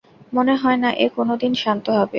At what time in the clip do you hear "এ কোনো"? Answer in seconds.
0.95-1.33